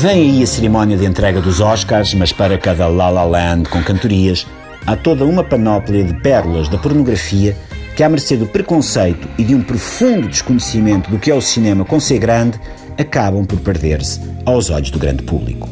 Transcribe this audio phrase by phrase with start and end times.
[0.00, 3.82] Vem aí a cerimónia de entrega dos Oscars, mas para cada La La Land com
[3.82, 4.46] cantorias,
[4.86, 7.54] há toda uma panóplia de pérolas da pornografia
[7.94, 11.84] que, à mercê do preconceito e de um profundo desconhecimento do que é o cinema
[11.84, 12.58] com ser grande,
[12.96, 15.68] acabam por perder-se aos olhos do grande público.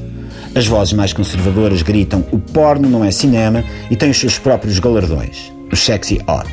[0.54, 4.78] As vozes mais conservadoras gritam o porno não é cinema e tem os seus próprios
[4.78, 6.52] galardões, o sexy hot.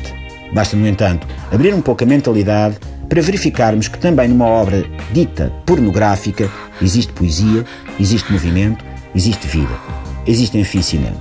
[0.54, 5.52] Basta, no entanto, abrir um pouco a mentalidade para verificarmos que também numa obra dita
[5.66, 7.64] pornográfica existe poesia,
[7.98, 9.74] existe movimento, existe vida.
[10.26, 11.16] Existe, enfim, cinema.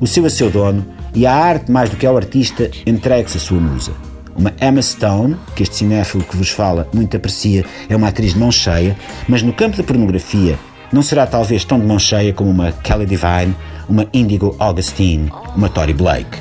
[0.00, 3.40] O seu a seu dono e a arte mais do que ao artista entregue-se a
[3.40, 3.92] sua musa.
[4.36, 8.38] Uma Emma Stone, que este cinéfilo que vos fala muito aprecia, é uma atriz de
[8.38, 8.96] mão cheia,
[9.26, 10.58] mas no campo da pornografia
[10.92, 13.56] não será talvez tão de mão cheia como uma Kelly Divine,
[13.88, 16.38] uma Indigo Augustine, uma Tori Blake.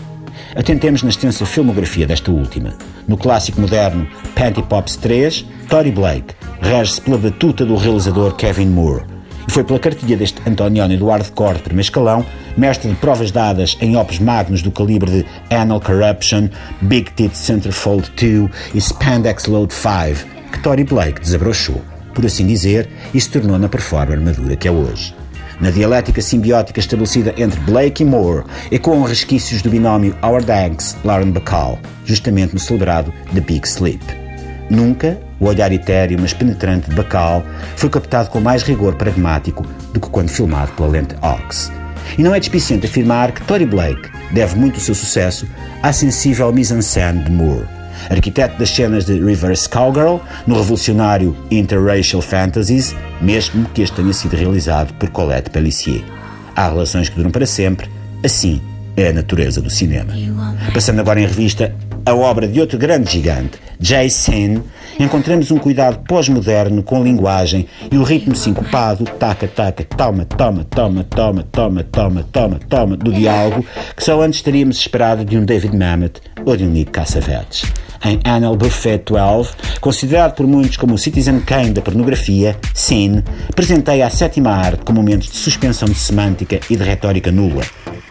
[0.55, 2.73] Atentemos na extensa filmografia desta última.
[3.07, 9.03] No clássico moderno Panty Pops 3, Tori Blake rege-se pela batuta do realizador Kevin Moore.
[9.47, 12.25] E foi pela cartilha deste Antonioni Eduardo Corte, primeiro escalão,
[12.57, 15.25] mestre de provas dadas em opus magnos do calibre de
[15.55, 16.49] Anal Corruption,
[16.81, 21.81] Big Tit Centerfold 2 e Spandex Load 5, que Tori Blake desabrochou,
[22.13, 25.13] por assim dizer, e se tornou na performer madura que é hoje
[25.59, 31.79] na dialética simbiótica estabelecida entre Blake e Moore, ecoam resquícios do binómio Howard Hanks-Lauren Bacall,
[32.05, 34.24] justamente no celebrado The Big Sleep.
[34.69, 37.43] Nunca o olhar etéreo, mas penetrante de Bacall
[37.75, 41.71] foi captado com mais rigor pragmático do que quando filmado pela lente Ox.
[42.17, 45.47] E não é despiciente afirmar que Tory Blake deve muito o seu sucesso
[45.81, 47.75] à sensível mise-en-scène de Moore
[48.09, 54.35] arquiteto das cenas de Reverse Cowgirl, no revolucionário Interracial Fantasies, mesmo que este tenha sido
[54.35, 56.03] realizado por Colette Pellissier.
[56.55, 57.89] Há relações que duram para sempre,
[58.23, 58.61] assim
[58.97, 60.13] é a natureza do cinema.
[60.73, 61.75] Passando agora em revista
[62.05, 64.61] a obra de outro grande gigante, Jay Sin,
[64.99, 70.63] encontramos um cuidado pós-moderno com a linguagem e o ritmo sincopado, taca, taca, toma, toma,
[70.63, 73.65] toma, toma, toma, toma, toma, toma, do diálogo
[73.95, 77.65] que só antes teríamos esperado de um David Mamet ou de um Nick Cassavetes
[78.05, 79.49] em Anal Buffet 12,
[79.81, 83.23] considerado por muitos como o Citizen Kane da pornografia, Sin,
[83.55, 87.63] presentei a sétima arte com momentos de suspensão de semântica e de retórica nula.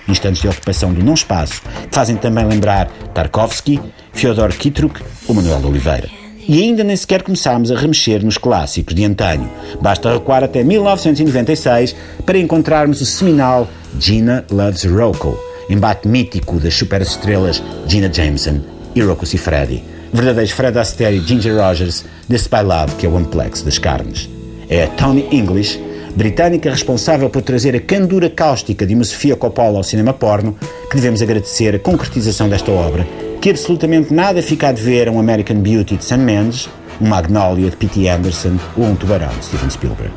[0.08, 3.80] Instantes de ocupação do não-espaço que fazem também lembrar Tarkovsky,
[4.12, 6.08] Fyodor Kitruk ou Manuel Oliveira.
[6.46, 9.50] E ainda nem sequer começámos a remexer nos clássicos de antanho.
[9.80, 13.66] Basta recuar até 1996 para encontrarmos o seminal
[13.98, 15.38] Gina Loves Rocco,
[15.70, 18.60] embate mítico das superestrelas Gina Jameson
[18.94, 19.82] e Rocco Siffredi,
[20.12, 24.28] verdadeiros Fred Astaire e Ginger Rogers desse bailado que é o Amplexo das Carnes.
[24.68, 25.80] É Tony English,
[26.14, 30.56] britânica responsável por trazer a candura cáustica de uma Sofia Coppola ao cinema porno,
[30.90, 33.06] que devemos agradecer a concretização desta obra,
[33.40, 36.68] que absolutamente nada fica a dever a um American Beauty de Sam Mendes,
[37.00, 38.08] um Magnolia de P.T.
[38.08, 40.12] Anderson ou um Tubarão de Steven Spielberg.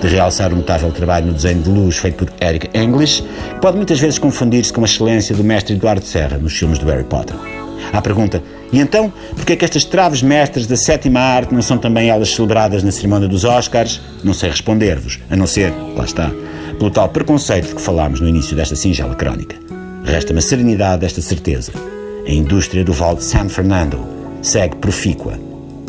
[0.00, 3.22] De realçar o notável trabalho no desenho de luz feito por Eric English,
[3.60, 7.04] pode muitas vezes confundir-se com a excelência do mestre Eduardo Serra nos filmes do Harry
[7.04, 7.59] Potter.
[7.92, 8.42] À pergunta,
[8.72, 12.30] e então, porque é que estas traves mestras da sétima arte não são também elas
[12.30, 14.00] celebradas na cerimónia dos Oscars?
[14.22, 16.30] Não sei responder-vos, a não ser, lá está,
[16.78, 19.56] pelo tal preconceito de que falámos no início desta singela crónica.
[20.04, 21.72] Resta-me a serenidade desta certeza.
[22.26, 24.06] A indústria do Val de San Fernando
[24.40, 25.38] segue profícua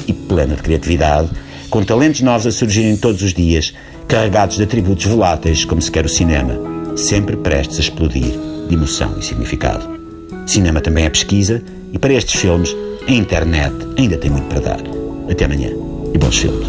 [0.08, 1.30] e plena de criatividade,
[1.70, 3.74] com talentos novos a surgirem todos os dias,
[4.08, 8.34] carregados de atributos voláteis, como se quer o cinema, sempre prestes a explodir
[8.68, 10.01] de emoção e significado.
[10.46, 11.62] Cinema também é pesquisa
[11.94, 12.76] e para estes filmes
[13.08, 14.80] a internet ainda tem muito para dar.
[15.30, 15.72] Até amanhã
[16.14, 16.68] e bons filmes.